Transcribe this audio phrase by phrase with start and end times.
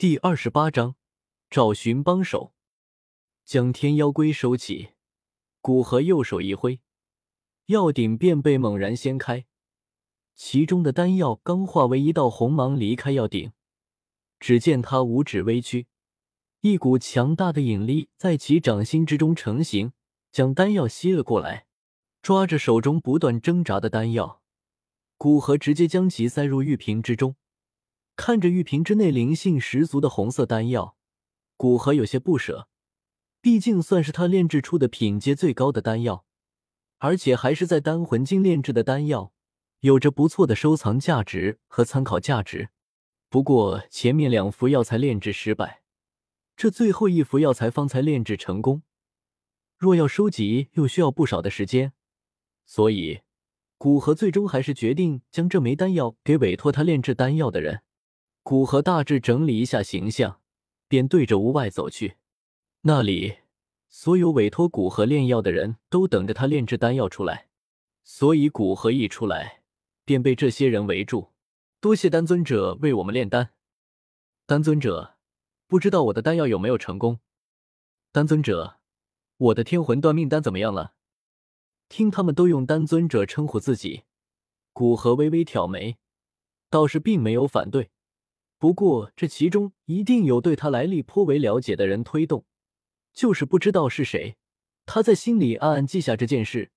[0.00, 0.94] 第二十八章，
[1.50, 2.54] 找寻帮手。
[3.44, 4.92] 将天妖龟收起，
[5.60, 6.80] 古河右手一挥，
[7.66, 9.44] 药鼎便被猛然掀开，
[10.34, 13.52] 其中的丹药刚化为一道红芒离开药鼎，
[14.38, 15.86] 只见他五指微屈，
[16.62, 19.92] 一股强大的引力在其掌心之中成型，
[20.32, 21.66] 将丹药吸了过来。
[22.22, 24.40] 抓着手中不断挣扎的丹药，
[25.18, 27.36] 古河直接将其塞入玉瓶之中。
[28.20, 30.94] 看着玉瓶之内灵性十足的红色丹药，
[31.56, 32.68] 古河有些不舍。
[33.40, 36.26] 毕竟算是他炼制出的品阶最高的丹药，
[36.98, 39.32] 而且还是在丹魂境炼制的丹药，
[39.78, 42.68] 有着不错的收藏价值和参考价值。
[43.30, 45.80] 不过前面两副药材炼制失败，
[46.54, 48.82] 这最后一副药材方才炼制成功。
[49.78, 51.94] 若要收集，又需要不少的时间，
[52.66, 53.22] 所以
[53.78, 57.80] 古河最终还是决定将这枚丹药给委托他炼制丹药的人。
[58.42, 60.40] 古河大致整理一下形象，
[60.88, 62.16] 便对着屋外走去。
[62.82, 63.38] 那里，
[63.88, 67.48] 所有委托古河炼药的人都等着他炼制丹药出来。
[68.02, 69.62] 所以古河一出来，
[70.04, 71.32] 便被这些人围住。
[71.80, 73.52] 多谢丹尊者为我们炼丹。
[74.46, 75.16] 丹尊者，
[75.66, 77.20] 不知道我的丹药有没有成功？
[78.10, 78.78] 丹尊者，
[79.36, 80.94] 我的天魂断命丹怎么样了？
[81.88, 84.04] 听他们都用丹尊者称呼自己，
[84.72, 85.98] 古河微微挑眉，
[86.68, 87.90] 倒是并没有反对。
[88.60, 92.44] 不过，这其中一定有对他来历颇为了解的人推动，
[93.14, 94.36] 就是不知道是谁。
[94.84, 96.70] 他在心里暗暗记下这件事，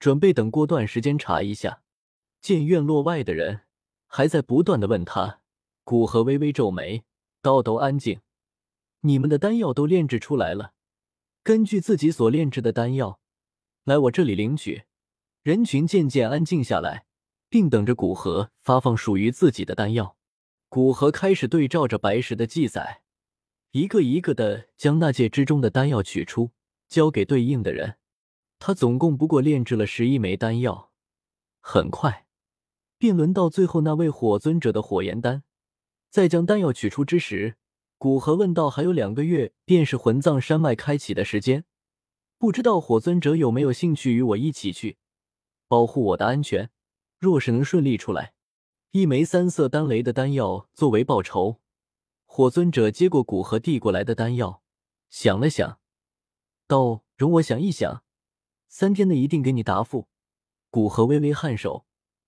[0.00, 1.82] 准备等过段时间查一下。
[2.42, 3.60] 见院落外的人
[4.08, 5.40] 还在不断的问他，
[5.84, 7.04] 古河微微皱眉，
[7.40, 8.20] 道：“都安静，
[9.02, 10.72] 你们的丹药都炼制出来了，
[11.44, 13.20] 根据自己所炼制的丹药
[13.84, 14.82] 来我这里领取。”
[15.44, 17.06] 人群渐渐安静下来，
[17.48, 20.16] 并等着古河发放属于自己的丹药。
[20.70, 23.02] 古河开始对照着白石的记载，
[23.72, 26.52] 一个一个的将那戒之中的丹药取出，
[26.88, 27.96] 交给对应的人。
[28.60, 30.92] 他总共不过炼制了十一枚丹药，
[31.58, 32.28] 很快
[32.96, 35.42] 便轮到最后那位火尊者的火焰丹。
[36.08, 37.56] 在将丹药取出之时，
[37.98, 41.64] 古河问道：“还有两个月，便是魂葬山脉开启的时间，
[42.38, 44.98] 不知道火尊者有没有兴趣与我一起去，
[45.66, 46.70] 保护我的安全？
[47.18, 48.34] 若是能顺利出来。”
[48.92, 51.60] 一枚三色丹雷的丹药作为报酬，
[52.26, 54.64] 火尊者接过古河递过来的丹药，
[55.08, 55.78] 想了想，
[56.66, 58.02] 道：“容我想一想，
[58.66, 60.08] 三天内一定给你答复。”
[60.70, 61.86] 古河微微颔首，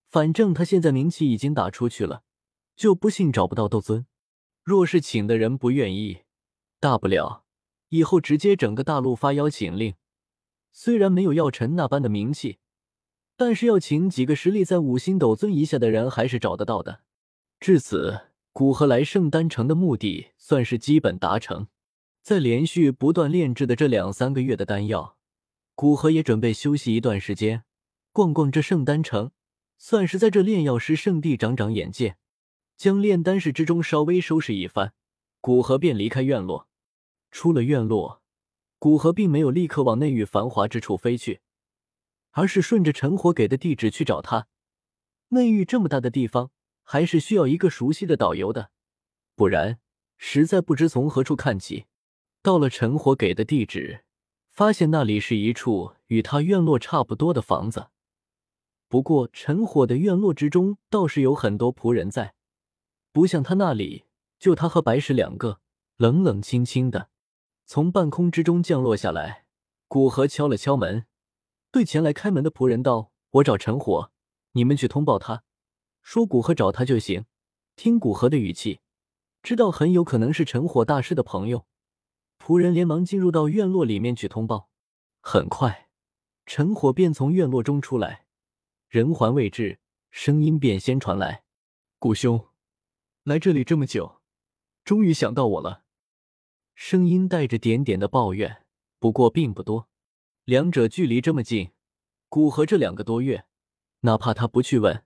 [0.08, 2.22] 反正他现在名气已经打出去了，
[2.76, 4.06] 就不信找不到斗尊。
[4.62, 6.22] 若是请的人不愿意，
[6.78, 7.44] 大不了
[7.88, 9.96] 以后直接整个大陆发邀请令。
[10.70, 12.60] 虽然没有药尘那般的名气。
[13.44, 17.00] 但是要请几个实力在五星斗尊以下的人还是找得到的。
[17.58, 21.66] 至此，古河来圣丹城的目的算是基本达成。
[22.22, 25.16] 在连续不断炼制的这两三个月的丹药，
[25.74, 27.64] 古河也准备休息一段时间，
[28.12, 29.32] 逛逛这圣丹城，
[29.76, 32.14] 算是在这炼药师圣地长长眼界。
[32.76, 34.92] 将炼丹室之中稍微收拾一番，
[35.40, 36.68] 古河便离开院落。
[37.32, 38.22] 出了院落，
[38.78, 41.40] 古河并没有立刻往内域繁华之处飞去。
[42.32, 44.48] 而是顺着陈火给的地址去找他。
[45.28, 46.50] 内域这么大的地方，
[46.82, 48.70] 还是需要一个熟悉的导游的，
[49.34, 49.78] 不然
[50.18, 51.86] 实在不知从何处看起。
[52.42, 54.04] 到了陈火给的地址，
[54.50, 57.88] 发现那里是一处与他院落差不多的房子。
[58.88, 62.34] 不过陈火的院落之中倒是有很多仆人在，
[63.12, 64.04] 不像他那里
[64.38, 65.60] 就他和白石两个，
[65.96, 67.08] 冷冷清清的。
[67.64, 69.44] 从半空之中降落下来，
[69.88, 71.06] 古河敲了敲门。
[71.72, 74.12] 对前来开门的仆人道：“我找陈火，
[74.52, 75.42] 你们去通报他，
[76.02, 77.24] 说古河找他就行。”
[77.74, 78.80] 听古河的语气，
[79.42, 81.66] 知道很有可能是陈火大师的朋友。
[82.38, 84.68] 仆人连忙进入到院落里面去通报。
[85.22, 85.88] 很快，
[86.44, 88.26] 陈火便从院落中出来，
[88.90, 91.44] 人还未至，声音便先传来
[91.98, 92.48] ：“古兄，
[93.22, 94.20] 来这里这么久，
[94.84, 95.84] 终于想到我了。”
[96.76, 98.66] 声音带着点点的抱怨，
[98.98, 99.88] 不过并不多。
[100.44, 101.70] 两者距离这么近，
[102.28, 103.44] 古河这两个多月，
[104.00, 105.04] 哪怕他不去问，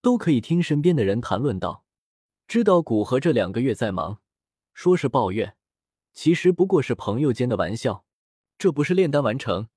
[0.00, 1.84] 都可以听身边的人谈论到，
[2.46, 4.20] 知道古河这两个月在忙，
[4.74, 5.56] 说是抱怨，
[6.12, 8.04] 其实不过是朋友间的玩笑。
[8.58, 9.68] 这不是炼丹完成，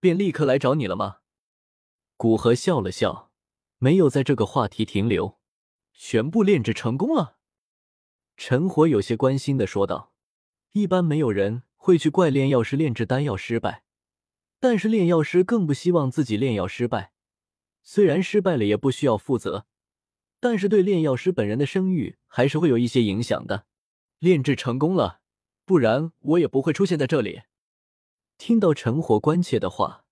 [0.00, 1.18] 便立刻来找你了吗？
[2.16, 3.30] 古河笑了笑，
[3.78, 5.38] 没有在这个话题停留。
[5.94, 7.36] 全部炼制成功了，
[8.36, 10.12] 陈火有些关心的说道。
[10.72, 13.84] 一般没有人会去怪炼药师炼制丹药失败。
[14.68, 17.12] 但是炼药师更不希望自己炼药失败，
[17.84, 19.64] 虽然失败了也不需要负责，
[20.40, 23.66] 但是对炼药师本人的声誉还是会有一些影响的。
[24.18, 25.20] 炼制成功了，
[25.64, 27.42] 不然我也不会出现在这里。
[28.38, 30.04] 听到陈火关切的话，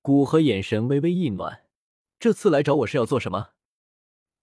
[0.00, 1.64] 古河眼神微微一暖。
[2.20, 3.48] 这次来找我是要做什么？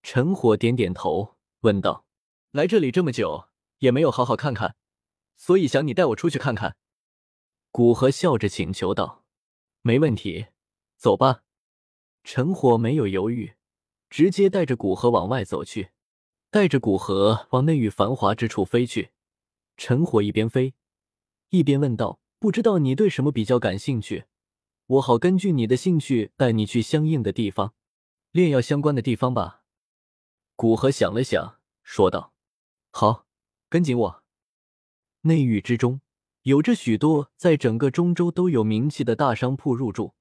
[0.04, 2.06] 陈火点点头，问道
[2.52, 3.48] ：“来这里这么久，
[3.78, 4.75] 也没有好好看看，
[5.38, 6.75] 所以想你带我出去看看。”
[7.72, 9.24] 古河笑着请求道
[9.86, 10.48] ：“没问题，
[10.98, 11.44] 走吧。”
[12.26, 13.54] 陈火没有犹豫，
[14.10, 15.92] 直接带着古河往外走去，
[16.50, 19.12] 带着古河往内域繁华之处飞去。
[19.78, 20.74] 陈火一边飞，
[21.50, 24.26] 一边问道：“不知道你对什么比较感兴趣？
[24.88, 27.76] 我好根据你的兴趣带你去相应的地方，
[28.31, 29.62] 炼药相关的地方吧。”
[30.58, 32.34] 古河想了想，说道
[32.90, 33.28] ：“好，
[33.70, 34.24] 跟紧我。”
[35.22, 36.02] 内域之中。
[36.45, 40.13] 有着许多在整个中州都有名气的大商铺入驻，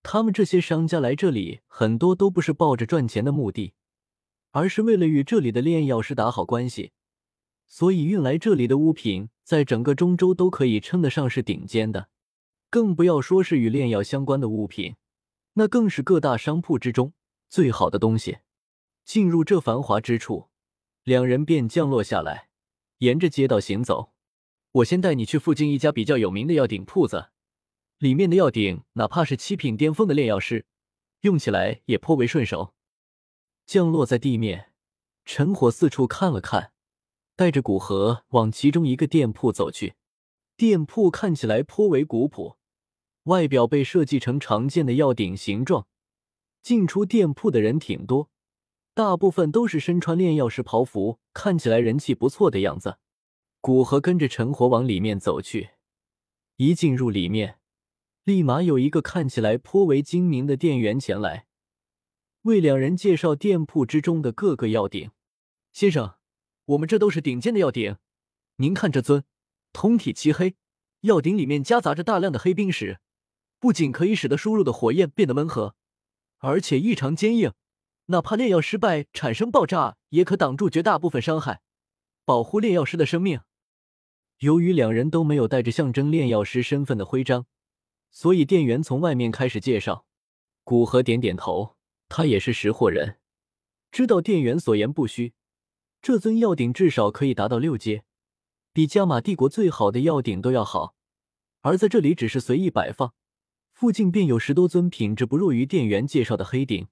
[0.00, 3.74] 他们这些商家来这里，很多都不是抱着赚钱的目的，
[4.52, 6.92] 而是为了与这里的炼药师打好关系。
[7.66, 12.10] 所以运来这里的物品，在整个中州都可以称得上是顶尖的，
[12.70, 14.94] 更不要说是与炼药相关的物品，
[15.54, 17.12] 那更是各大商铺之中
[17.48, 18.38] 最好的东西。
[19.04, 20.48] 进入这繁华之处，
[21.02, 22.50] 两人便降落下来，
[22.98, 24.12] 沿着街道行走。
[24.72, 27.30] 我先带你去附近一家比较有名的药鼎铺子，
[27.98, 30.64] 里面的药鼎哪怕是七品巅峰的炼药师，
[31.22, 32.72] 用起来也颇为顺手。
[33.66, 34.72] 降落在地面，
[35.24, 36.72] 陈火四处看了看，
[37.34, 39.94] 带着古河往其中一个店铺走去。
[40.56, 42.56] 店铺看起来颇为古朴，
[43.24, 45.88] 外表被设计成常见的药鼎形状。
[46.62, 48.30] 进出店铺的人挺多，
[48.94, 52.98] 大部分都是身穿炼药师袍服，看起来人气不错的样子。
[53.62, 55.72] 古河跟着陈火往里面走去，
[56.56, 57.58] 一进入里面，
[58.24, 61.46] 立马有一个看起来颇为精明的店员前来，
[62.42, 65.10] 为两人介绍店铺之中的各个药鼎。
[65.72, 66.14] 先生，
[66.64, 67.98] 我们这都是顶尖的药鼎，
[68.56, 69.24] 您看这尊，
[69.74, 70.56] 通体漆黑，
[71.02, 73.00] 药鼎里面夹杂着大量的黑冰石，
[73.58, 75.76] 不仅可以使得输入的火焰变得温和，
[76.38, 77.52] 而且异常坚硬，
[78.06, 81.60] 哪怕炼药失败产生爆炸，也可挡住绝大部分伤害，
[82.24, 83.42] 保护炼药师的生命。
[84.40, 87.44] 由于两人都没有带着象征炼药师身份的徽章，
[88.10, 90.06] 所以店员从外面开始介绍。
[90.64, 91.76] 古河点点头，
[92.08, 93.18] 他也是识货人，
[93.92, 95.34] 知道店员所言不虚。
[96.00, 98.04] 这尊药鼎至少可以达到六阶，
[98.72, 100.94] 比加玛帝国最好的药鼎都要好。
[101.60, 103.12] 而在这里只是随意摆放，
[103.74, 106.88] 附近便有十多尊品质不弱于店员介绍的黑鼎。